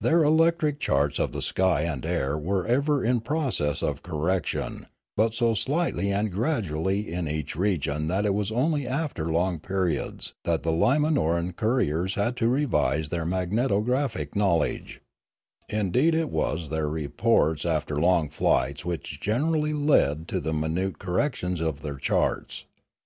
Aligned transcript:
Their 0.00 0.22
electric 0.24 0.80
charts 0.80 1.18
of 1.18 1.32
the 1.32 1.42
sky 1.42 1.82
and 1.82 2.06
air 2.06 2.38
were 2.38 2.66
ever 2.66 3.04
in 3.04 3.20
process 3.20 3.82
of 3.82 4.02
correction, 4.02 4.86
but 5.18 5.34
so 5.34 5.52
slightly 5.52 6.10
and 6.10 6.32
gradually 6.32 7.12
in 7.12 7.28
each 7.28 7.54
region 7.56 8.08
that 8.08 8.24
it 8.24 8.32
was 8.32 8.50
only 8.50 8.86
after 8.88 9.26
long 9.30 9.58
periods 9.58 10.32
that 10.44 10.62
the 10.62 10.72
Li 10.72 10.96
ma 10.96 11.10
nor 11.10 11.36
an 11.36 11.52
couriers 11.52 12.14
had 12.14 12.38
to 12.38 12.48
revise 12.48 13.10
their 13.10 13.26
magnetographic 13.26 14.34
knowledge; 14.34 15.02
indeed 15.68 16.14
it 16.14 16.30
was 16.30 16.70
their 16.70 16.88
reports 16.88 17.66
after 17.66 18.00
long 18.00 18.30
flights 18.30 18.82
which 18.82 19.20
generally 19.20 19.74
led 19.74 20.26
to 20.28 20.40
the 20.40 20.54
minute 20.54 20.98
corrections 20.98 21.60
of 21.60 21.82
their 21.82 21.96
charts. 21.96 22.64